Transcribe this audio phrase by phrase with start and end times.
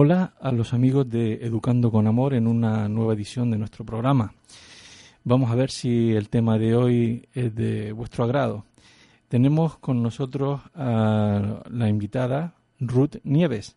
[0.00, 4.32] Hola a los amigos de Educando con Amor en una nueva edición de nuestro programa.
[5.24, 8.64] Vamos a ver si el tema de hoy es de vuestro agrado.
[9.26, 13.74] Tenemos con nosotros a la invitada Ruth Nieves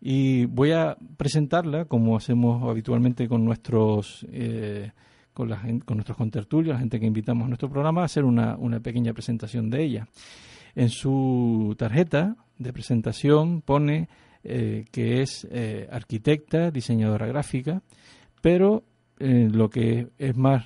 [0.00, 4.90] y voy a presentarla como hacemos habitualmente con nuestros eh,
[5.32, 8.56] con, la, con nuestros contertulios, la gente que invitamos a nuestro programa, a hacer una,
[8.56, 10.08] una pequeña presentación de ella.
[10.74, 14.08] En su tarjeta de presentación pone
[14.44, 17.80] eh, que es eh, arquitecta, diseñadora gráfica,
[18.40, 18.82] pero
[19.20, 20.64] eh, lo que es más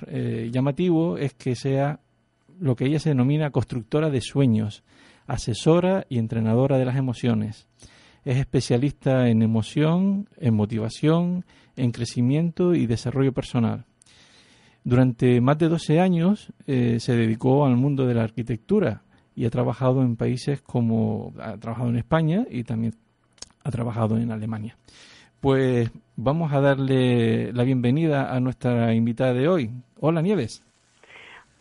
[0.51, 1.99] llamativo es que sea
[2.59, 4.83] lo que ella se denomina constructora de sueños,
[5.27, 7.67] asesora y entrenadora de las emociones.
[8.25, 11.45] Es especialista en emoción, en motivación,
[11.75, 13.85] en crecimiento y desarrollo personal.
[14.83, 19.03] Durante más de 12 años se dedicó al mundo de la arquitectura
[19.35, 22.95] y ha trabajado en países como ha trabajado en España y también
[23.67, 24.75] ha trabajado en Alemania.
[25.41, 29.69] Pues vamos a darle la bienvenida a nuestra invitada de hoy.
[29.99, 30.63] Hola Nieves.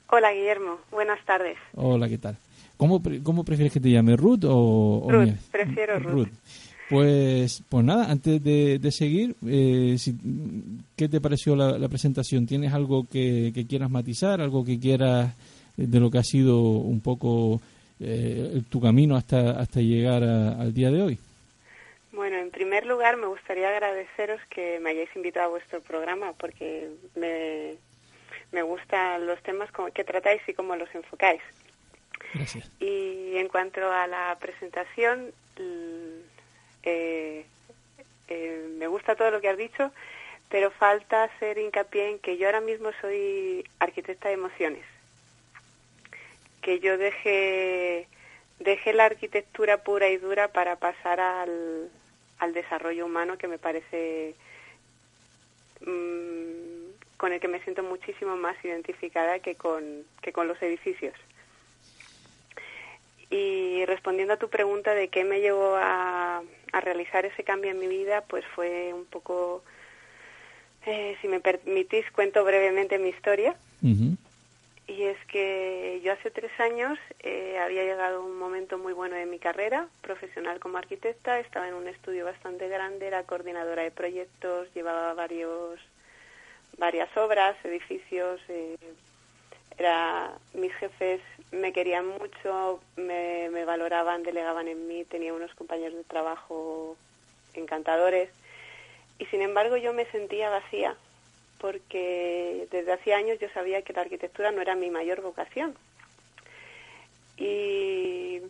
[0.08, 1.58] Hola Guillermo, buenas tardes.
[1.74, 2.36] Hola, ¿qué tal?
[2.76, 6.28] ¿Cómo, cómo prefieres que te llame, Ruth o, Ruth, prefiero Ruth.
[6.88, 9.96] Pues, pues nada, antes de, seguir, eh,
[10.94, 12.46] ¿qué te pareció la, presentación?
[12.46, 15.34] ¿Tienes algo que, quieras matizar, algo que quieras
[15.76, 17.60] de lo que ha sido un poco
[17.98, 21.18] eh, tu camino hasta, hasta llegar al día de hoy?
[22.46, 27.74] En primer lugar me gustaría agradeceros que me hayáis invitado a vuestro programa porque me,
[28.52, 31.42] me gustan los temas que tratáis y cómo los enfocáis.
[32.32, 32.70] Gracias.
[32.78, 35.32] Y en cuanto a la presentación,
[36.84, 37.44] eh,
[38.28, 39.90] eh, me gusta todo lo que has dicho,
[40.48, 44.84] pero falta hacer hincapié en que yo ahora mismo soy arquitecta de emociones.
[46.62, 48.06] Que yo dejé,
[48.60, 51.90] dejé la arquitectura pura y dura para pasar al,
[52.38, 54.34] al desarrollo humano que me parece
[55.80, 61.14] mm, con el que me siento muchísimo más identificada que con, que con los edificios.
[63.30, 66.42] Y respondiendo a tu pregunta de qué me llevó a,
[66.72, 69.64] a realizar ese cambio en mi vida, pues fue un poco,
[70.84, 73.56] eh, si me permitís, cuento brevemente mi historia.
[74.96, 79.26] Y es que yo hace tres años eh, había llegado un momento muy bueno de
[79.26, 81.38] mi carrera profesional como arquitecta.
[81.38, 85.78] Estaba en un estudio bastante grande, era coordinadora de proyectos, llevaba varios,
[86.78, 88.40] varias obras, edificios.
[88.48, 88.78] Eh,
[89.76, 91.20] era, mis jefes
[91.52, 96.96] me querían mucho, me, me valoraban, delegaban en mí, tenía unos compañeros de trabajo
[97.52, 98.30] encantadores.
[99.18, 100.96] Y sin embargo yo me sentía vacía
[101.58, 105.74] porque desde hacía años yo sabía que la arquitectura no era mi mayor vocación.
[107.36, 108.40] Y,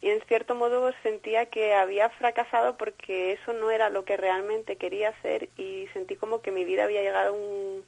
[0.00, 4.76] y en cierto modo sentía que había fracasado porque eso no era lo que realmente
[4.76, 7.84] quería hacer y sentí como que mi vida había llegado a un,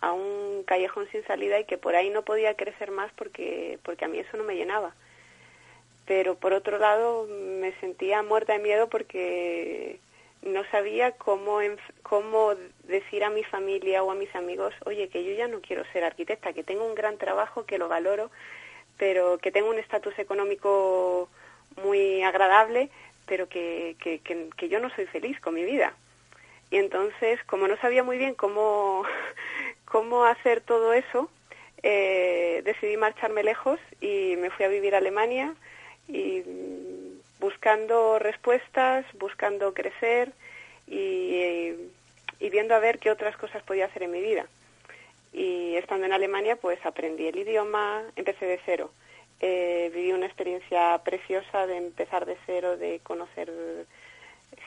[0.00, 4.04] a un callejón sin salida y que por ahí no podía crecer más porque, porque
[4.04, 4.94] a mí eso no me llenaba.
[6.06, 9.98] Pero por otro lado me sentía muerta de miedo porque
[10.42, 11.60] no sabía cómo,
[12.02, 12.54] cómo
[12.84, 16.04] decir a mi familia o a mis amigos, oye, que yo ya no quiero ser
[16.04, 18.30] arquitecta, que tengo un gran trabajo, que lo valoro,
[18.96, 21.28] pero que tengo un estatus económico
[21.82, 22.90] muy agradable,
[23.26, 25.94] pero que, que, que, yo no soy feliz con mi vida.
[26.70, 29.04] Y entonces, como no sabía muy bien cómo,
[29.84, 31.30] cómo hacer todo eso,
[31.82, 35.54] eh, decidí marcharme lejos y me fui a vivir a Alemania
[36.08, 36.42] y
[37.40, 40.32] buscando respuestas, buscando crecer
[40.86, 41.72] y,
[42.50, 44.46] viendo a ver qué otras cosas podía hacer en mi vida.
[45.32, 48.90] Y estando en Alemania, pues aprendí el idioma, empecé de cero.
[49.40, 53.52] Eh, viví una experiencia preciosa de empezar de cero, de conocer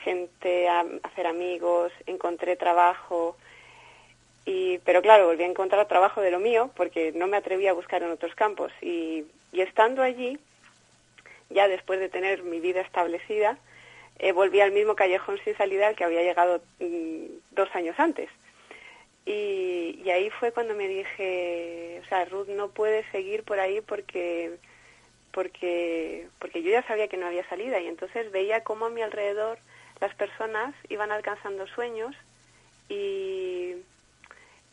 [0.03, 3.35] gente, hacer amigos, encontré trabajo.
[4.45, 7.73] Y, pero claro, volví a encontrar trabajo de lo mío porque no me atreví a
[7.73, 8.71] buscar en otros campos.
[8.81, 10.39] Y, y estando allí,
[11.53, 13.57] ya después de tener mi vida establecida,
[14.19, 18.29] eh, volví al mismo callejón sin salida al que había llegado mm, dos años antes.
[19.25, 24.57] Y, ahí fue cuando me dije, o sea, Ruth no puede seguir por ahí porque
[25.31, 29.01] porque porque yo ya sabía que no había salida y entonces veía cómo a mi
[29.01, 29.57] alrededor
[30.01, 32.13] las personas iban alcanzando sueños
[32.89, 33.75] y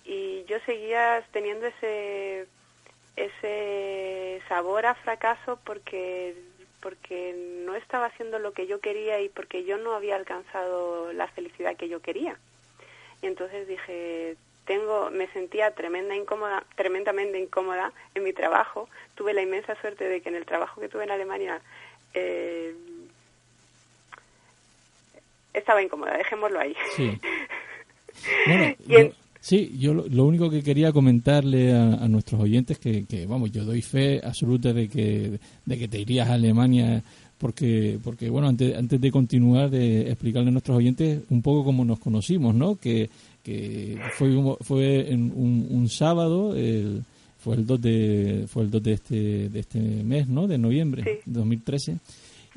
[0.04, 2.46] y yo seguía teniendo ese
[3.16, 6.34] ese sabor a fracaso porque
[6.80, 7.34] porque
[7.64, 11.76] no estaba haciendo lo que yo quería y porque yo no había alcanzado la felicidad
[11.76, 12.38] que yo quería.
[13.22, 18.88] Y entonces dije, tengo, me sentía tremenda incómoda, tremendamente incómoda en mi trabajo.
[19.14, 21.60] Tuve la inmensa suerte de que en el trabajo que tuve en Alemania
[22.14, 22.75] eh,
[25.52, 26.76] estaba incómoda, dejémoslo ahí.
[26.94, 27.20] Sí.
[28.86, 29.12] Bueno,
[29.48, 33.80] sí, yo lo, único que quería comentarle a, nuestros oyentes que, que, vamos, yo doy
[33.80, 37.02] fe absoluta de que, de que te irías a Alemania
[37.38, 41.82] porque, porque bueno, antes, antes de continuar, de explicarle a nuestros oyentes un poco cómo
[41.82, 42.76] nos conocimos, ¿no?
[42.76, 43.08] Que,
[43.42, 47.02] que fue, fue en un, sábado, el,
[47.38, 50.46] fue el 2 de, fue el 2 de este, de este mes, ¿no?
[50.46, 51.96] De noviembre de 2013.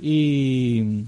[0.02, 1.06] Y,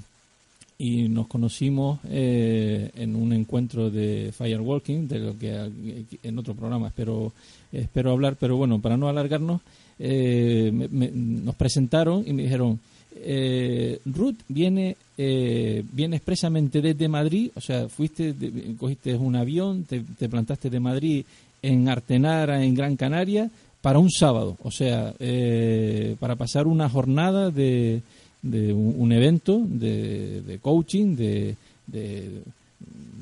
[0.77, 6.87] y nos conocimos eh, en un encuentro de firewalking, de lo que en otro programa
[6.87, 7.31] espero,
[7.71, 9.61] espero hablar, pero bueno, para no alargarnos,
[9.99, 12.79] eh, nos presentaron y me dijeron,
[13.15, 18.33] eh, Ruth viene eh, viene expresamente desde Madrid, o sea, fuiste,
[18.79, 21.23] cogiste un avión, te, plantaste de Madrid
[21.61, 23.49] en Artenara, en Gran Canaria,
[23.81, 28.01] para un sábado, o sea, eh, para pasar una jornada de,
[28.43, 31.55] de un, evento de, coaching, de,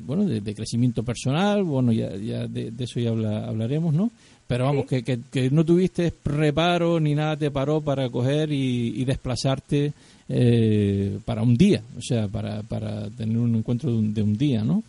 [0.05, 4.09] bueno, de, crecimiento personal, bueno, ya, ya de, eso ya hablaremos, ¿no?
[4.47, 9.93] Pero vamos, que, que, no tuviste reparo ni nada te paró para coger y, desplazarte
[10.27, 14.83] eh, para un día, o sea, para, para tener un encuentro de un, día, ¿no?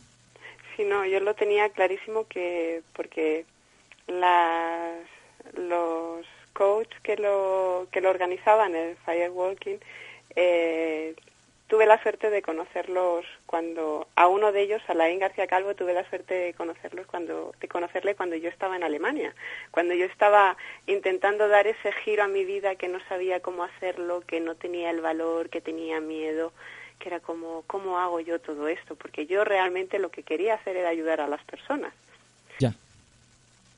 [0.76, 3.44] Sí, no, yo lo tenía clarísimo que porque
[4.08, 4.96] las,
[5.56, 9.79] los coaches que lo, que lo organizaban, el Firewalking,
[10.37, 11.14] eh,
[11.73, 15.94] tuve la suerte de conocerlos cuando a uno de ellos, a Laín García Calvo, tuve
[15.94, 19.34] la suerte de conocerlos cuando de conocerle cuando yo estaba en Alemania,
[19.70, 24.23] cuando yo estaba intentando dar ese giro a mi vida que no sabía cómo hacerlo,
[24.26, 26.52] que no tenía el valor, que tenía miedo,
[26.99, 30.76] que era como cómo hago yo todo esto, porque yo realmente lo que quería hacer
[30.76, 31.94] era ayudar a las personas.
[32.58, 32.75] Ya.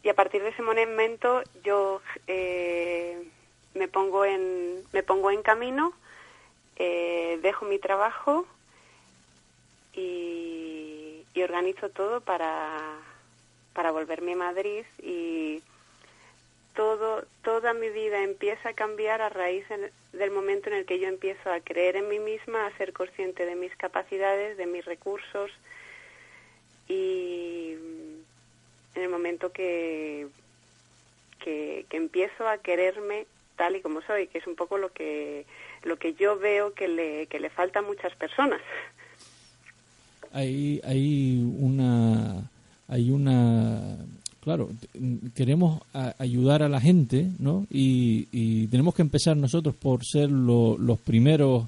[0.02, 3.22] Y a partir de ese momento yo eh,
[3.74, 5.94] me pongo en me pongo en camino
[6.76, 8.46] eh, dejo mi trabajo
[9.92, 12.78] y, organizo todo para,
[13.74, 15.62] para volverme a Madrid y
[16.74, 19.66] todo, toda mi vida empieza a cambiar a raíz
[20.12, 23.44] del momento en el que yo empiezo a creer en mí misma, a ser consciente
[23.44, 25.50] de mis capacidades, de mis recursos
[26.88, 27.72] y
[28.94, 30.28] en el momento que,
[31.40, 35.46] que empiezo a quererme tal y como soy, que es un poco lo que
[35.84, 38.60] lo que yo veo que le, que le falta a muchas personas.
[40.32, 42.50] Hay, hay una
[42.88, 43.96] hay una
[44.40, 44.68] claro
[45.34, 45.80] queremos
[46.18, 51.66] ayudar a la gente no y, tenemos que empezar nosotros por ser los primeros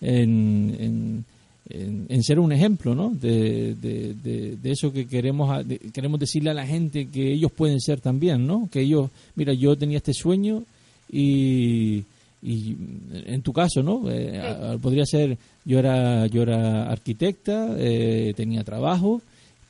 [0.00, 1.24] en,
[1.70, 3.10] en, ser un ejemplo ¿no?
[3.10, 8.46] de, de, eso que queremos queremos decirle a la gente que ellos pueden ser también
[8.46, 10.64] no que ellos mira yo tenía este sueño
[11.10, 12.04] y
[12.42, 12.76] y
[13.26, 14.02] en tu caso, ¿no?
[14.10, 19.20] Eh, podría ser, yo era, yo era arquitecta, eh, tenía trabajo,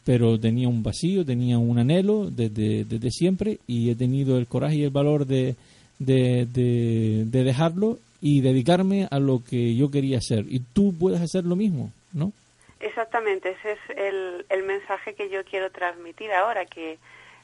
[0.04, 4.76] pero tenía un vacío, tenía un anhelo desde, desde siempre y he tenido el coraje
[4.76, 5.54] y el valor de,
[5.98, 10.44] de, de, dejarlo y dedicarme a lo que yo quería hacer.
[10.48, 12.32] Y tú puedes hacer lo mismo, ¿no?
[12.80, 16.98] Exactamente, ese es el, el mensaje que yo quiero transmitir ahora, que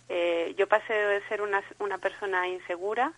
[0.08, 3.12] eh, yo pasé de ser una, una persona insegura,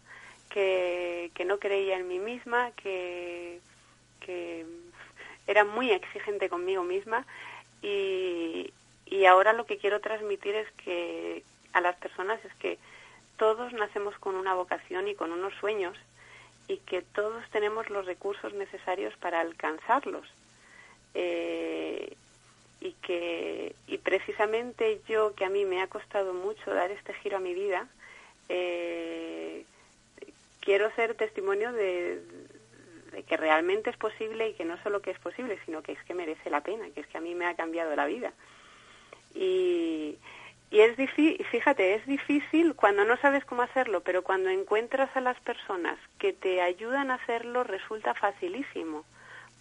[0.50, 3.60] que, que no creía en mí misma, que,
[4.20, 4.64] que
[5.46, 7.26] era muy exigente conmigo misma
[7.82, 8.72] y,
[9.06, 12.78] y ahora lo que quiero transmitir es que a las personas es que
[13.36, 15.96] todos nacemos con una vocación y con unos sueños
[16.68, 20.26] y que todos tenemos los recursos necesarios para alcanzarlos.
[21.14, 22.16] Eh,
[22.80, 27.38] y que y precisamente yo que a mí me ha costado mucho dar este giro
[27.38, 27.88] a mi vida
[28.48, 29.64] eh,
[30.66, 32.20] quiero ser testimonio de,
[33.28, 36.12] que realmente es posible y que no solo que es posible sino que es que
[36.12, 38.32] merece la pena que es que a mí me ha cambiado la vida.
[39.34, 40.18] Y,
[40.72, 45.38] es difícil, fíjate, es difícil cuando no sabes cómo hacerlo, pero cuando encuentras a las
[45.40, 49.04] personas que te ayudan a hacerlo resulta facilísimo,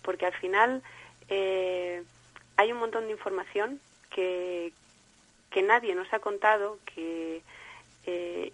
[0.01, 0.81] porque al final
[1.29, 2.03] eh,
[2.57, 4.73] hay un montón de información que,
[5.51, 7.43] que nadie nos ha contado, que
[8.07, 8.51] eh,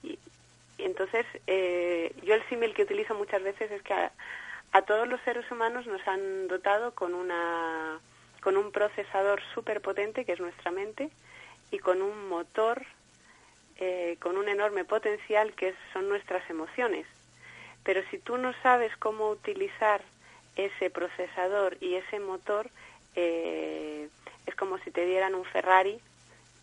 [0.84, 5.50] entonces eh, yo el símil que utilizo muchas veces es que a, todos los seres
[5.52, 8.00] humanos nos han dotado con una
[8.42, 11.10] con un procesador súper potente que es nuestra mente
[11.72, 12.84] y con un motor
[13.78, 17.08] eh, con un enorme potencial que son nuestras emociones.
[17.84, 20.02] Pero si tú no sabes cómo utilizar
[20.56, 22.70] ese procesador y ese motor,
[23.16, 24.10] eh,
[24.46, 26.00] es como si te dieran un Ferrari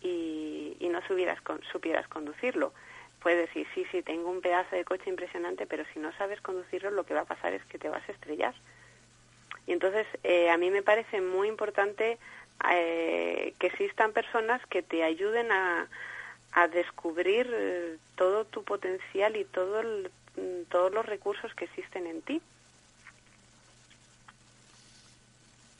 [0.01, 2.73] y, no supieras, con, supieras conducirlo.
[3.21, 6.91] Puedes decir, sí, sí, tengo un pedazo de coche impresionante, pero si no sabes conducirlo,
[6.91, 8.55] lo que va a pasar es que te vas a estrellar.
[9.67, 12.17] Y entonces, eh, a mí me parece muy importante
[12.71, 15.87] eh, que existan personas que te ayuden a,
[16.53, 20.11] a descubrir eh, todo tu potencial y todo el,
[20.69, 22.41] todos los recursos que existen en ti.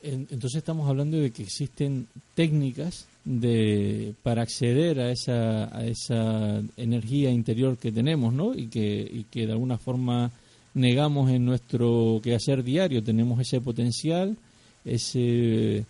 [0.01, 7.31] Entonces estamos hablando de que existen técnicas de para acceder a esa a esa energía
[7.31, 8.53] interior que tenemos, ¿no?
[8.55, 10.31] Y que y que de alguna forma
[10.73, 14.37] negamos en nuestro quehacer diario, tenemos ese potencial,
[14.85, 15.83] ese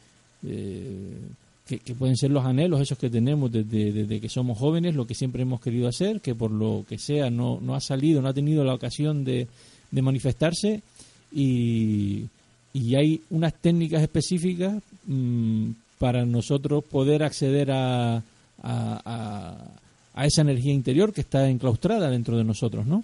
[0.44, 1.18] eh,
[1.68, 5.14] que, pueden ser los anhelos esos que tenemos desde, desde, que somos jóvenes, lo que
[5.14, 8.34] siempre hemos querido hacer, que por lo que sea no, no ha salido, no ha
[8.34, 9.48] tenido la ocasión de,
[9.92, 10.82] de manifestarse
[11.32, 12.26] y,
[12.74, 18.22] y, hay unas técnicas específicas mmm, para nosotros poder acceder a, a,
[18.64, 19.56] a,
[20.14, 23.04] a, esa energía interior que está enclaustrada dentro de nosotros, ¿no?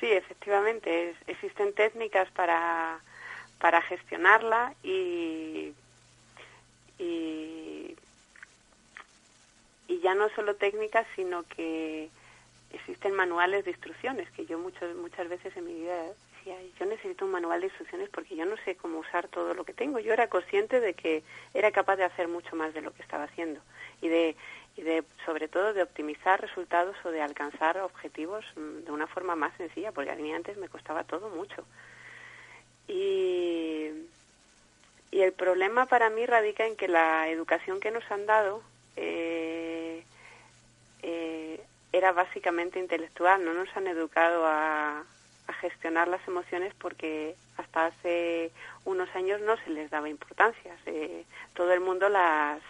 [0.00, 2.98] Sí, efectivamente, es, existen técnicas para,
[3.58, 5.72] para gestionarla y
[6.98, 7.96] y,
[9.88, 12.08] y ya no solo técnicas, sino que
[12.72, 15.94] existen manuales de instrucciones, que yo muchas muchas veces en mi vida
[16.44, 19.64] decía, yo necesito un manual de instrucciones porque yo no sé cómo usar todo lo
[19.64, 19.98] que tengo.
[19.98, 21.22] Yo era consciente de que
[21.52, 23.60] era capaz de hacer mucho más de lo que estaba haciendo
[24.00, 24.36] y de,
[24.76, 29.34] y de sobre todo de optimizar resultados o de alcanzar objetivos mm, de una forma
[29.36, 31.64] más sencilla, porque a mí antes me costaba todo mucho.
[32.86, 33.90] Y
[35.14, 38.62] y el problema para mí radica en que la educación que nos han dado
[38.96, 40.02] eh,
[41.02, 41.60] eh,
[41.92, 43.44] era básicamente intelectual.
[43.44, 45.04] No nos han educado a,
[45.46, 48.50] a, gestionar las emociones porque hasta hace
[48.84, 50.76] unos años no se les daba importancia.
[50.86, 51.24] Eh,
[51.54, 52.60] todo el mundo las,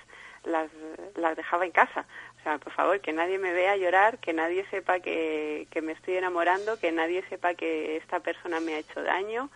[0.44, 0.70] las,
[1.16, 2.06] las dejaba en casa.
[2.38, 5.92] O sea, por favor, que nadie me vea llorar, que nadie sepa que, que me
[5.92, 9.50] estoy enamorando, que nadie sepa que esta persona me ha hecho daño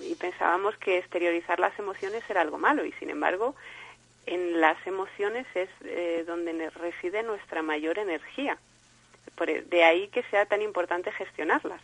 [0.00, 3.54] y pensábamos que exteriorizar las emociones era algo malo y sin embargo
[4.26, 8.58] en las emociones es eh, donde reside nuestra mayor energía.
[9.34, 11.80] Por, e, de ahí que sea tan importante gestionarlas.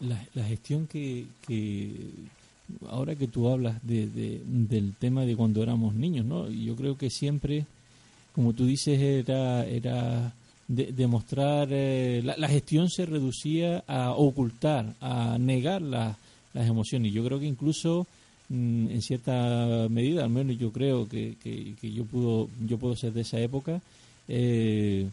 [0.00, 1.90] La, la gestión que, que,
[2.88, 6.48] ahora que tú hablas de, de, del tema de cuando éramos niños, ¿no?
[6.48, 7.66] Yo creo que siempre,
[8.34, 10.32] como tú dices, era, era
[10.68, 16.16] de, demostrar, eh, la, la, gestión se reducía a ocultar, a negar la,
[16.52, 17.12] las emociones.
[17.12, 18.06] Yo creo que incluso
[18.48, 23.12] mm, en cierta medida, al menos yo creo que, que, yo puedo yo puedo ser
[23.12, 23.80] de esa época,
[24.28, 25.08] eh,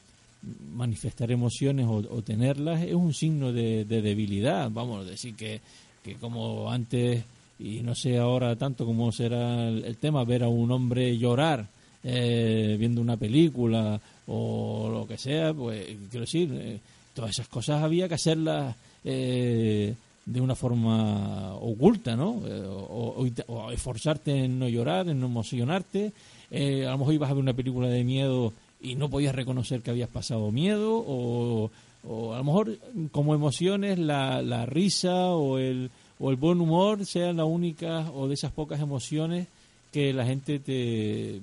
[0.73, 4.69] manifestar emociones o, o, tenerlas es un signo de, de debilidad.
[4.71, 5.61] Vamos a decir que,
[6.03, 7.23] que como antes
[7.57, 11.67] y no sé ahora tanto como será el, tema ver a un hombre llorar
[12.03, 16.79] eh, viendo una película o lo que sea, pues quiero decir, eh,
[17.13, 22.41] todas esas cosas había que hacerlas eh, de una forma oculta, ¿no?
[22.45, 26.11] Eh, o, o, esforzarte en no llorar, en no emocionarte.
[26.51, 29.91] A lo mejor ibas a ver una película de miedo y no podías reconocer que
[29.91, 31.72] habías pasado miedo, o,
[32.03, 32.77] o a lo mejor
[33.12, 35.89] como emociones la, la risa o el,
[36.20, 39.48] o el buen humor sean las únicas o de esas pocas emociones
[39.91, 41.41] que la gente te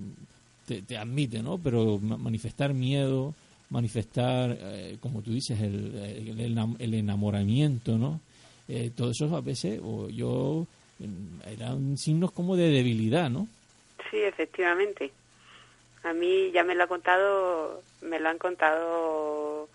[0.66, 1.58] te, te, admite, ¿no?
[1.58, 3.34] Pero manifestar miedo,
[3.70, 6.36] manifestar, eh, como tú dices, el,
[6.78, 8.20] el, enamoramiento, ¿no?
[8.68, 10.66] Eh, todo eso a veces, o yo,
[11.50, 13.48] eran signos como de debilidad, ¿no?
[14.10, 15.10] Sí, efectivamente.
[16.04, 19.68] A mí ya me lo ha contado, me lo han contado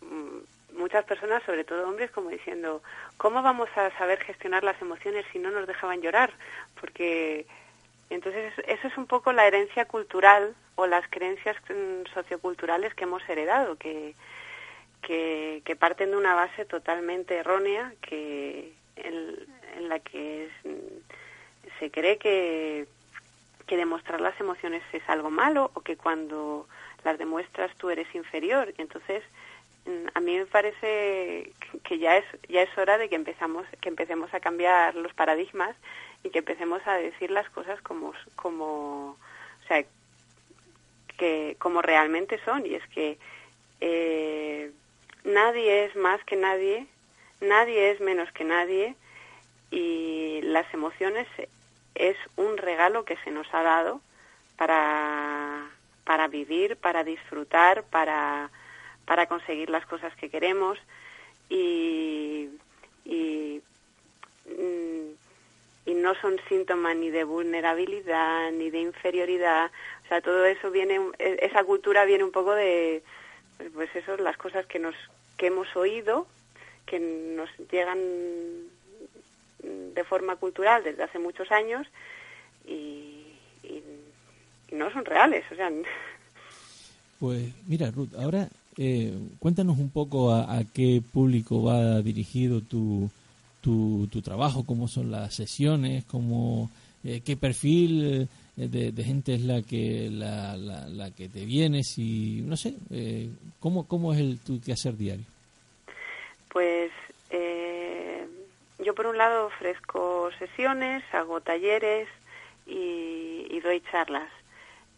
[0.00, 2.82] mm, muchas personas, sobre todo hombres, como diciendo,
[3.16, 6.32] ¿cómo vamos a saber gestionar las emociones si no nos dejaban llorar?
[6.80, 7.46] Porque
[8.10, 13.26] entonces eso es un poco la herencia cultural o las creencias mm, socioculturales que hemos
[13.28, 14.14] heredado, que,
[15.02, 20.48] que, parten de una base totalmente errónea, que en, la que
[21.78, 22.86] se cree que,
[23.72, 26.68] que demostrar las emociones es algo malo o que cuando
[27.04, 28.74] las demuestras tú eres inferior.
[28.76, 29.24] Entonces,
[29.86, 33.88] mm, a mí me parece que ya es ya es hora de que empezamos que
[33.88, 35.74] empecemos a cambiar los paradigmas
[36.22, 39.16] y que empecemos a decir las cosas como como
[39.64, 39.82] o sea
[41.16, 43.16] que como realmente son y es que
[43.80, 44.70] eh,
[45.24, 46.86] nadie es más que nadie
[47.40, 48.96] nadie es menos que nadie
[49.70, 51.26] y las emociones
[51.94, 54.00] es un regalo que se nos ha dado
[54.56, 55.70] para
[56.04, 58.50] para vivir para disfrutar para
[59.06, 60.78] para conseguir las cosas que queremos.
[61.48, 62.48] Y,
[63.04, 63.60] y
[64.46, 65.12] mm,
[66.02, 69.70] no son síntomas ni de vulnerabilidad ni de inferioridad.
[70.04, 73.02] O sea todo eso viene esa cultura viene un poco de
[73.74, 74.94] pues eso las cosas que nos
[75.36, 76.26] que hemos oído
[76.86, 78.00] que nos llegan
[79.62, 81.86] de forma cultural desde hace muchos años
[82.66, 83.24] y,
[83.62, 83.82] y,
[84.72, 85.70] no son reales o sea
[87.20, 93.10] pues mira Ruth ahora eh, cuéntanos un poco a, a qué público va dirigido tu
[93.62, 96.70] tu, tu trabajo, cómo son las sesiones, cómo,
[97.04, 102.42] eh, qué perfil eh, de, gente es la que la, la, que te vienes y
[102.44, 105.24] no sé, eh, ¿cómo, ¿cómo es el tu quehacer diario?
[106.52, 106.90] Pues
[108.82, 112.08] yo por un lado ofrezco sesiones, hago talleres
[112.66, 114.28] y, doy charlas.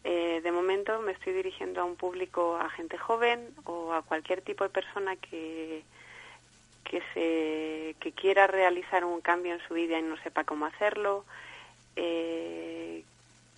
[0.03, 4.65] de momento me estoy dirigiendo a un público, a gente joven o a cualquier tipo
[4.65, 5.83] de persona que,
[6.85, 11.25] que se que quiera realizar un cambio en su vida y no sepa cómo hacerlo
[11.97, 13.03] eh,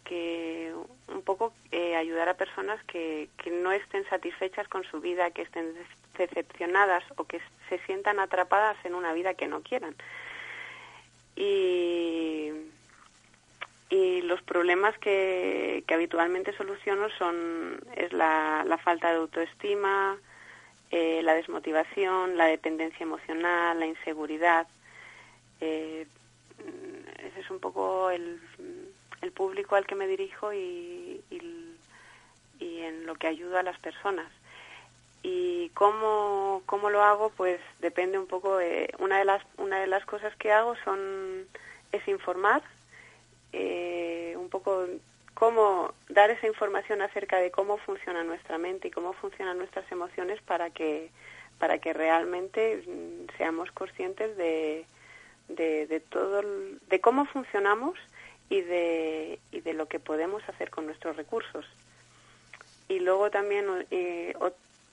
[0.04, 0.72] que
[1.08, 5.42] un poco eh, ayudar a personas que, que no estén satisfechas con su vida que
[5.42, 5.74] estén
[6.18, 9.94] decepcionadas o que se sientan atrapadas en una vida que no quieran
[11.34, 12.50] y
[13.88, 20.18] y los problemas que, habitualmente soluciono son es la, la falta de autoestima
[20.90, 24.68] eh, la desmotivación, la dependencia emocional, la inseguridad.
[25.60, 26.06] Eh,
[27.18, 28.40] ese es un poco el,
[29.20, 31.40] el, público al que me dirijo y, y,
[32.60, 34.30] en lo que ayudo a las personas.
[35.28, 38.58] Y cómo, cómo lo hago, pues depende un poco.
[38.58, 41.48] De, una, de las, una de las cosas que hago son
[41.90, 42.62] es informar,
[43.52, 44.86] eh, un poco
[45.34, 50.40] cómo dar esa información acerca de cómo funciona nuestra mente y cómo funcionan nuestras emociones
[50.42, 51.10] para que
[51.58, 54.86] para que realmente mm, seamos conscientes de,
[55.48, 56.42] de, todo
[56.88, 57.98] de cómo funcionamos
[58.48, 61.66] y de, y de lo que podemos hacer con nuestros recursos
[62.88, 64.34] y luego también eh,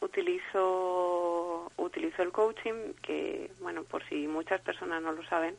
[0.03, 5.55] utilizo utilizo el coaching que bueno por si muchas personas no lo saben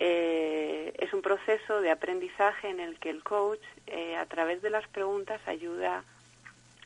[0.00, 4.70] eh, es un proceso de aprendizaje en el que el coach, eh, a través de
[4.70, 6.04] las preguntas, ayuda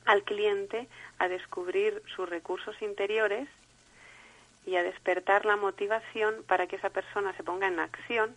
[0.07, 3.49] al cliente a descubrir sus recursos interiores
[4.65, 8.35] y a despertar la motivación para que esa persona se ponga en acción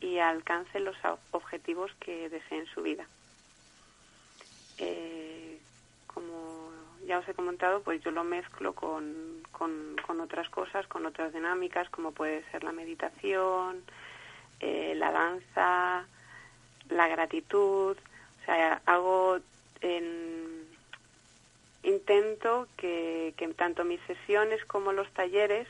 [0.00, 0.96] y alcance los
[1.30, 3.06] objetivos que desee en su vida.
[4.78, 5.41] Eh,
[7.12, 11.90] ya os he comentado, pues yo lo mezclo con, con, otras cosas, con otras dinámicas,
[11.90, 13.82] como puede ser la meditación,
[14.60, 16.06] eh, la danza,
[16.88, 17.98] la gratitud.
[17.98, 19.40] O sea, hago
[19.82, 20.64] en,
[21.82, 25.68] intento que, que tanto mis sesiones como los talleres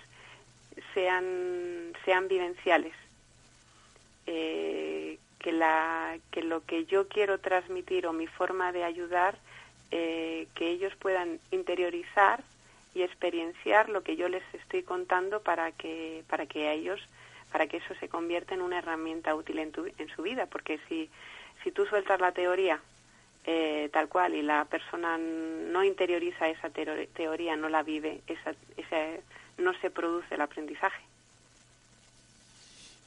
[0.95, 2.95] sean, sean vivenciales.
[4.27, 9.37] Eh, que, la, que lo que yo quiero transmitir o mi forma de ayudar
[9.95, 12.43] eh, que ellos puedan interiorizar
[12.95, 16.99] y experienciar lo que yo les estoy contando para que para que a ellos
[17.53, 20.81] para que eso se convierta en una herramienta útil en, tu, en su vida porque
[20.89, 21.11] si
[21.63, 22.81] si tú sueltas la teoría
[23.45, 28.55] eh, tal cual y la persona no interioriza esa teoría no la vive esa,
[29.59, 31.03] no se produce el aprendizaje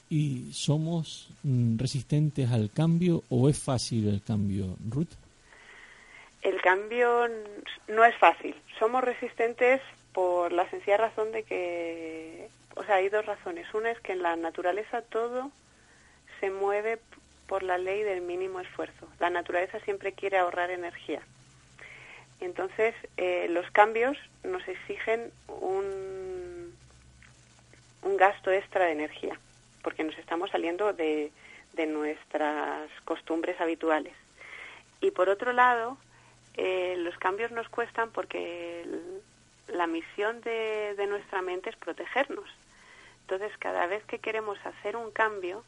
[0.07, 5.24] ¿Y somos mm, resistentes al cambio o es fácil el cambio, Ruth?
[6.45, 7.27] El cambio
[7.87, 8.55] no es fácil.
[8.77, 9.81] Somos resistentes
[10.13, 13.65] por la sencilla razón de que, o sea, hay dos razones.
[13.73, 15.49] Una es que en la naturaleza todo
[16.39, 16.99] se mueve
[17.47, 19.07] por la ley del mínimo esfuerzo.
[19.19, 21.19] La naturaleza siempre quiere ahorrar energía.
[22.39, 26.77] Entonces, eh, los cambios nos exigen un,
[28.03, 29.39] un gasto extra de energía,
[29.81, 31.31] porque nos estamos saliendo de,
[31.73, 34.13] de nuestras costumbres habituales.
[35.01, 35.97] Y por otro lado,
[36.57, 38.85] eh, los cambios nos cuestan porque
[39.67, 42.49] la misión de, de, nuestra mente es protegernos.
[43.21, 45.63] Entonces, cada vez que queremos hacer un cambio,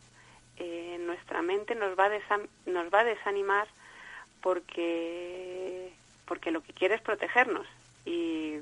[0.57, 3.67] eh, nuestra mente nos va, a nos va a desanimar
[4.41, 5.91] porque,
[6.25, 7.67] porque lo que quiere es protegernos.
[8.05, 8.59] Y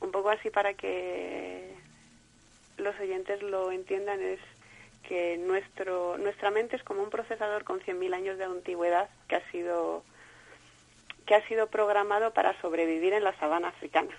[0.00, 1.74] un poco así para que
[2.76, 4.40] los oyentes lo entiendan es
[5.04, 9.50] que nuestro, nuestra mente es como un procesador con 100.000 años de antigüedad que ha
[9.50, 10.02] sido
[11.26, 14.14] que ha sido programado para sobrevivir en la sabana africana.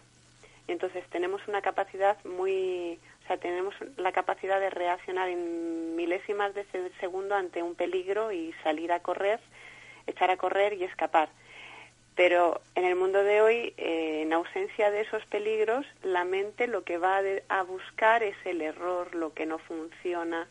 [0.67, 6.65] Entonces tenemos una capacidad muy, o sea, tenemos la capacidad de reaccionar en milésimas de
[6.99, 9.39] segundo ante un peligro y salir a correr,
[10.05, 11.29] echar a correr y escapar.
[12.15, 16.83] Pero en el mundo de hoy, eh, en ausencia de esos peligros, la mente lo
[16.83, 20.47] que va a buscar es el error, lo que no funciona,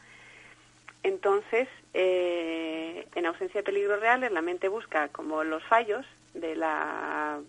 [1.06, 6.04] entonces, eh, en ausencia de peligros reales, la mente busca como los fallos
[6.40, 7.40] de la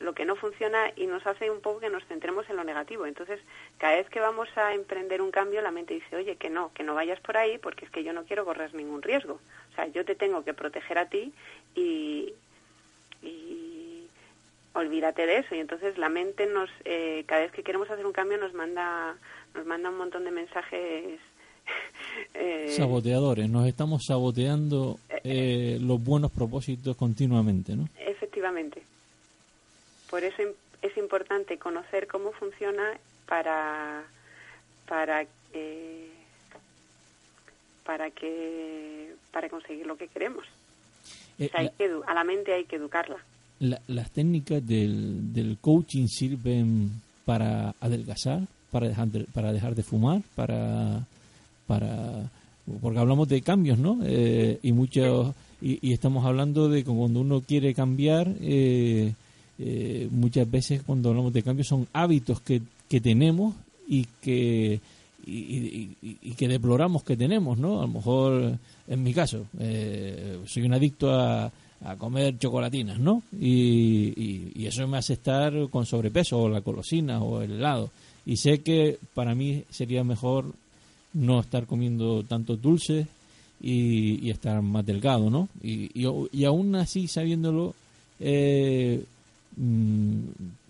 [0.00, 3.04] lo que no funciona y nos hace un poco que nos centremos en lo negativo.
[3.04, 3.38] Entonces,
[3.76, 6.82] cada vez que vamos a emprender un cambio, la mente dice, oye, que no, que
[6.82, 9.34] no vayas por ahí porque es que yo no quiero correr ningún riesgo.
[9.70, 11.34] O sea, yo te tengo que proteger a ti
[11.74, 12.32] y,
[13.22, 14.06] y
[14.72, 15.54] olvídate de eso.
[15.54, 19.16] Y entonces la mente nos, eh, cada vez que queremos hacer un cambio, nos manda,
[19.54, 21.20] nos manda un montón de mensajes
[22.34, 27.88] eh, Saboteadores, nos estamos saboteando eh, eh, los buenos propósitos continuamente, ¿no?
[28.40, 28.82] Efectivamente.
[30.08, 30.42] Por eso
[30.80, 32.98] es importante conocer cómo funciona
[33.28, 34.02] para
[34.88, 35.26] para
[37.84, 40.44] para que para conseguir lo que queremos.
[42.06, 43.18] a la mente hay que educarla.
[43.60, 46.90] las técnicas del, del coaching sirven
[47.26, 51.06] para adelgazar, para dejar para dejar de fumar, para
[51.66, 52.30] para
[52.80, 53.98] porque hablamos de cambios, ¿no?
[54.02, 59.12] Eh, y muchos y, estamos hablando de que cuando uno quiere cambiar, eh,
[59.58, 63.54] eh, muchas veces cuando hablamos de cambios son hábitos que, que tenemos
[63.86, 64.80] y que
[65.26, 67.78] y, que deploramos que tenemos, ¿no?
[67.78, 69.46] A lo mejor, en mi caso,
[70.46, 71.52] soy un adicto a,
[71.84, 73.22] a comer chocolatinas, ¿no?
[73.38, 77.90] Y, y, eso me hace estar con sobrepeso, o la colosina, o el helado.
[78.26, 80.52] Y sé que para mí sería mejor
[81.12, 83.06] no estar comiendo tanto dulces
[83.60, 85.48] y, estar más delgado, ¿no?
[85.62, 87.74] Y, y, aún así, sabiéndolo,
[88.18, 89.04] eh,
[89.56, 90.18] mm,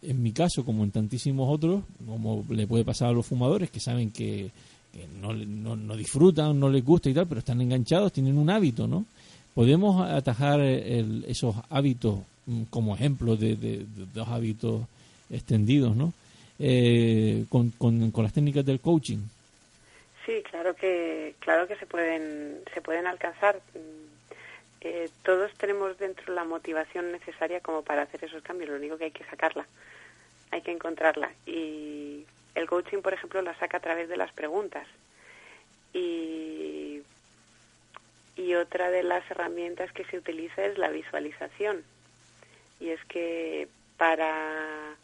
[0.03, 3.81] en mi caso, como en tantísimos otros, como le puede pasar a los fumadores que
[3.81, 4.51] saben que,
[5.21, 9.05] no, no, disfrutan, no les gusta y tal, pero están enganchados, tienen un hábito, ¿no?
[9.55, 14.83] Podemos atajar esos hábitos mm, como ejemplo de, de, dos hábitos
[15.31, 16.13] extendidos, ¿no?
[16.59, 19.19] Eh, con, con, con las técnicas del coaching.
[20.31, 23.57] Sí, claro que claro que se pueden se pueden alcanzar.
[23.75, 24.07] Mm,
[24.83, 28.71] eh, todos tenemos dentro la motivación necesaria como para hacer esos cambios.
[28.71, 29.67] Lo único que hay que sacarla,
[30.53, 31.33] hay que encontrarla.
[31.47, 34.87] Y el coaching, por ejemplo, la saca a través de las preguntas.
[35.93, 37.03] Y
[38.37, 41.83] y otra de las herramientas que se utiliza es la visualización.
[42.79, 43.67] Y es que
[43.97, 44.95] para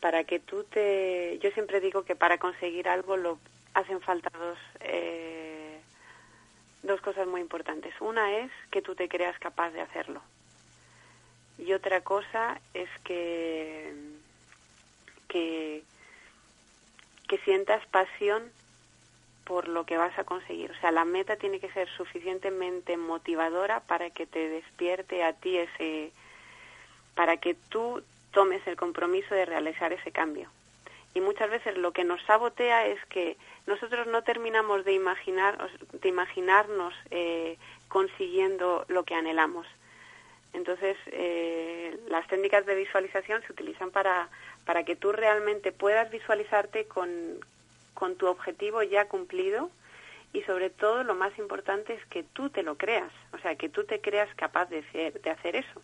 [0.00, 3.38] para que tú te yo siempre digo que para conseguir algo lo
[3.74, 5.80] hacen falta dos, eh,
[6.82, 7.94] dos cosas muy importantes.
[8.00, 10.22] Una es que tú te creas capaz de hacerlo.
[11.58, 13.92] Y otra cosa es que,
[15.28, 15.82] que,
[17.28, 18.50] que sientas pasión
[19.44, 20.70] por lo que vas a conseguir.
[20.70, 25.58] O sea, la meta tiene que ser suficientemente motivadora para que te despierte a ti
[25.58, 26.12] ese,
[27.14, 30.50] para que tú tomes el compromiso de realizar ese cambio.
[31.14, 36.08] Y muchas veces lo que nos sabotea es que nosotros no terminamos de imaginar de
[36.08, 37.56] imaginarnos eh,
[37.88, 39.66] consiguiendo lo que anhelamos.
[40.52, 44.28] Entonces eh, las técnicas de visualización se utilizan para
[44.64, 47.08] para que tú realmente puedas visualizarte con,
[47.92, 49.70] con tu objetivo ya cumplido
[50.32, 53.68] y sobre todo lo más importante es que tú te lo creas o sea que
[53.68, 55.82] tú te creas capaz de hacer, de hacer eso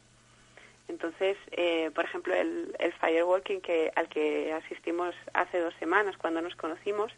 [0.90, 6.42] entonces, eh, por ejemplo, el, el firewalking que, al que asistimos hace dos semanas cuando
[6.42, 7.12] nos conocimos,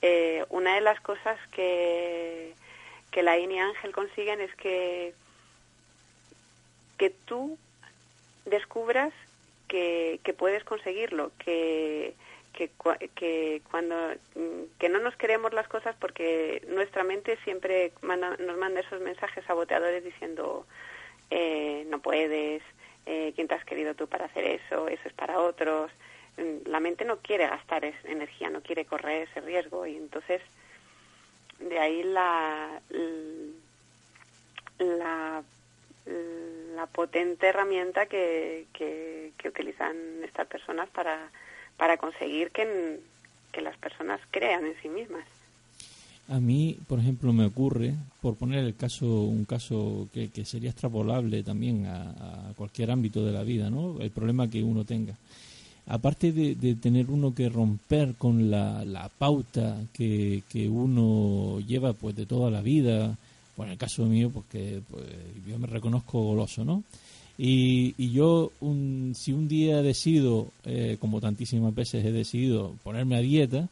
[0.00, 2.54] eh, una de las cosas que,
[3.10, 5.12] que la INI Ángel consiguen es que,
[6.96, 7.58] que tú
[8.46, 9.12] descubras
[9.68, 12.14] que, que puedes conseguirlo, que,
[12.52, 12.70] que,
[13.14, 13.94] que, cuando
[14.78, 20.02] que no nos queremos las cosas porque nuestra mente siempre nos manda esos mensajes saboteadores
[20.04, 20.66] diciendo
[21.30, 22.62] eh, no puedes,
[23.06, 25.90] eh, quién te has querido tú para hacer eso, eso es para otros.
[26.36, 30.40] Mm, la mente no quiere gastar energía, no quiere correr ese riesgo y entonces
[31.58, 32.80] de ahí la,
[34.78, 35.42] la,
[36.74, 41.30] la potente herramienta que, que, que utilizan estas personas para,
[41.76, 43.00] para conseguir que,
[43.52, 45.26] que las personas crean en sí mismas.
[46.30, 50.70] A mí, por ejemplo, me ocurre, por poner el caso, un caso que, que sería
[50.70, 53.98] extrapolable también a, cualquier ámbito de la vida, ¿no?
[54.00, 55.16] El problema que uno tenga.
[55.86, 61.94] Aparte de, de tener uno que romper con la, la pauta que, que, uno lleva
[61.94, 63.18] pues de toda la vida,
[63.56, 65.06] bueno, en el caso mío, porque pues,
[65.48, 66.84] yo me reconozco goloso, ¿no?
[67.38, 73.16] Y, y yo, un, si un día decido, eh, como tantísimas veces he decidido, ponerme
[73.16, 73.68] a dieta,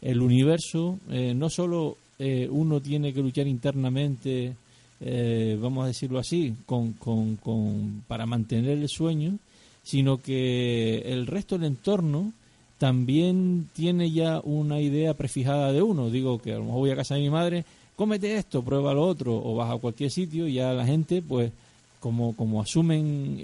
[0.00, 4.54] el universo, eh, no solo eh, uno tiene que luchar internamente,
[5.00, 9.38] eh, vamos a decirlo así, con, con, con, para mantener el sueño,
[9.82, 12.32] sino que el resto del entorno
[12.78, 16.10] también tiene ya una idea prefijada de uno.
[16.10, 17.64] Digo que a lo mejor voy a casa de mi madre,
[17.96, 21.50] cómete esto, prueba lo otro, o vas a cualquier sitio y ya la gente, pues,
[21.98, 23.40] como, como asumen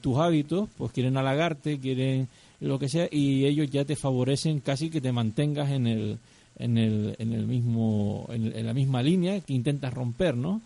[0.00, 2.26] tus hábitos, pues quieren halagarte, quieren
[2.62, 6.18] lo que sea, y ellos ya te favorecen casi que te mantengas en el,
[6.58, 10.62] en el, en el mismo, en, la misma línea que intentas romper, ¿no?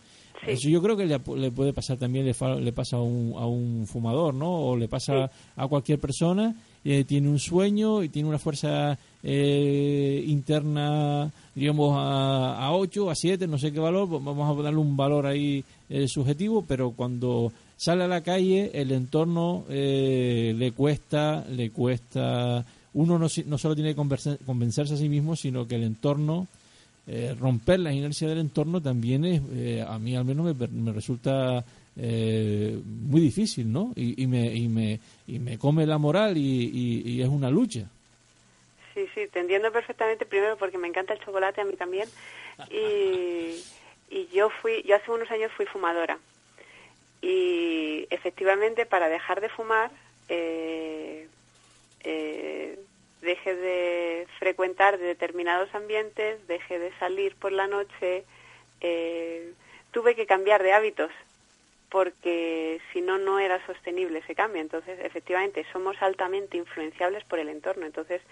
[0.46, 3.86] Eso yo creo que le, puede pasar también, le, le pasa a un, a un
[3.86, 4.52] fumador, ¿no?
[4.52, 6.54] O le pasa a cualquier persona,
[6.84, 13.14] eh, tiene un sueño y tiene una fuerza eh, interna, digamos, a, a 8, a
[13.14, 17.52] 7, no sé qué valor, vamos a darle un valor ahí eh, subjetivo, pero cuando
[17.76, 23.74] sale a la calle, el entorno eh, le cuesta, le cuesta, uno no, no solo
[23.74, 26.46] tiene que convencerse a sí mismo, sino que el entorno,
[27.06, 31.64] eh, romper la inercia del entorno también es, eh, a mí al menos me, resulta
[31.96, 33.92] muy difícil, ¿no?
[33.96, 37.88] Y, y, me, y, me, y me come la moral y, y, es una lucha.
[38.92, 42.06] Sí, sí, te entiendo perfectamente, primero porque me encanta el chocolate a mí también,
[42.70, 43.54] y,
[44.10, 46.18] y yo fui, yo hace unos años fui fumadora
[47.26, 49.90] y efectivamente para dejar de fumar
[50.28, 51.26] eh,
[52.04, 52.78] eh,
[53.20, 58.22] deje de frecuentar determinados ambientes, deje de salir por la noche,
[58.80, 59.52] eh,
[59.90, 61.10] tuve que cambiar de hábitos
[61.90, 64.62] porque si no, no era sostenible ese cambio.
[64.62, 67.86] Entonces, efectivamente, somos altamente influenciables por el entorno.
[67.86, 68.22] Entonces,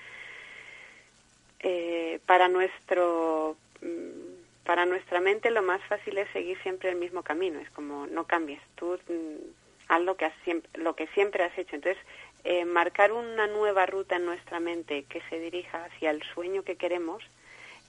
[1.61, 4.34] eh, para nuestro mm,
[4.65, 8.25] para nuestra mente lo más fácil es seguir siempre el mismo camino, es como no
[8.25, 11.77] cambies, tú mm, haz lo que, has siempre, lo que siempre has hecho.
[11.77, 12.03] Entonces,
[12.45, 16.77] eh, marcar una nueva ruta en nuestra mente que se dirija hacia el sueño que
[16.77, 17.23] queremos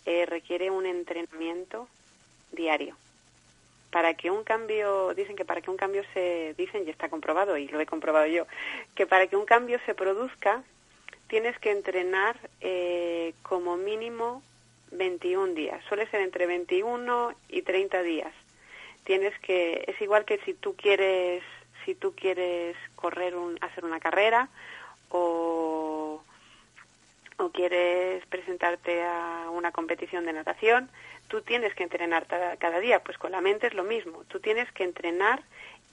[0.06, 1.88] eh, requiere un entrenamiento
[2.52, 2.96] diario.
[3.92, 7.58] Para que un cambio, dicen que para que un cambio se, dicen y está comprobado,
[7.58, 8.46] y lo he comprobado yo,
[8.94, 10.64] que para que un cambio se produzca
[11.28, 14.44] tienes que entrenar eh, como mínimo
[14.92, 15.84] 21 días.
[15.88, 18.34] Suele ser entre 21 y 30 días.
[19.04, 21.44] Tienes que es igual que si tú quieres
[21.86, 24.50] si tú quieres correr un, hacer una carrera
[25.10, 26.22] o
[27.38, 30.90] o quieres presentarte a una competición de natación,
[31.28, 34.72] tú tienes que entrenar cada, día, pues con la mente es lo mismo, tú tienes
[34.72, 35.44] que entrenar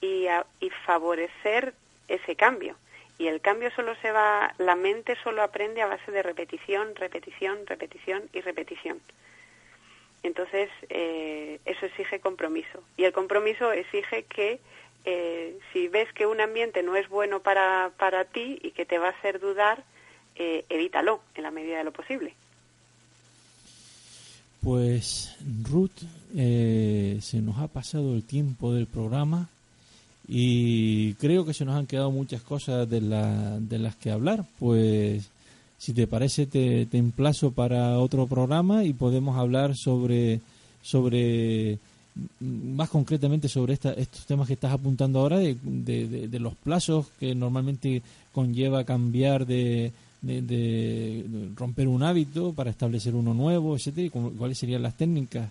[0.01, 0.27] y,
[0.61, 1.75] y favorecer
[2.09, 2.77] ese cambio.
[3.19, 7.67] Y el cambio solo se va, la mente solo aprende a base de repetición, repetición,
[7.67, 9.01] repetición y repetición.
[10.23, 12.83] Entonces, eh, eso exige compromiso.
[12.97, 14.61] Y el compromiso exige que
[15.05, 18.99] eh, si ves que un ambiente no es bueno para, para ti y que te
[18.99, 19.83] va a hacer dudar,
[20.37, 22.35] eh, evítalo en la medida de lo posible.
[24.63, 25.37] Pues,
[25.69, 29.49] Ruth, se nos ha pasado el tiempo del programa
[30.29, 34.45] y creo que se nos han quedado muchas cosas de, la, de las que hablar.
[34.59, 35.29] Pues
[35.79, 40.41] si te parece te, te emplazo para otro programa y podemos hablar sobre,
[40.81, 41.79] sobre
[42.41, 47.35] más concretamente sobre esta, estos temas que estás apuntando ahora, de, de, los plazos que
[47.35, 51.25] normalmente conlleva cambiar de, de,
[51.57, 55.51] romper un hábito para establecer uno nuevo, etcétera, y cuáles serían las técnicas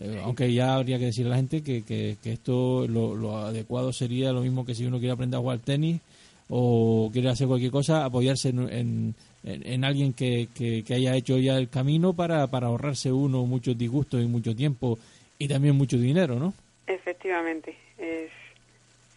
[0.00, 4.32] eh, aunque ya habría que decirle a la gente que, que, esto lo, adecuado sería
[4.32, 6.00] lo mismo que si uno quiere aprender a jugar tenis
[6.48, 11.68] o quiere hacer cualquier cosa, apoyarse en, en, alguien que, que, haya hecho ya el
[11.68, 14.98] camino para, para ahorrarse uno muchos disgustos y mucho tiempo
[15.38, 16.54] y también mucho dinero, ¿no?
[16.86, 18.30] Efectivamente, es,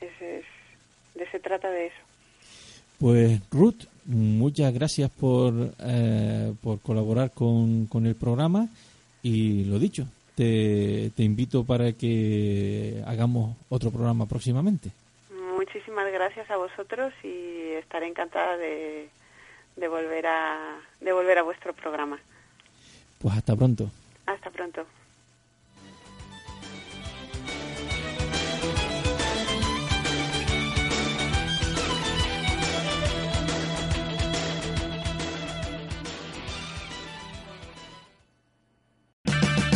[0.01, 0.43] es,
[1.15, 1.95] de se trata de eso.
[2.99, 8.67] Pues Ruth, muchas gracias por, eh, por colaborar con, con el programa
[9.23, 14.91] y lo dicho, te, te invito para que hagamos otro programa próximamente.
[15.57, 19.09] Muchísimas gracias a vosotros y estaré encantada de,
[19.75, 22.19] de volver a de volver a vuestro programa.
[23.19, 23.91] Pues hasta pronto.
[24.25, 24.85] Hasta pronto.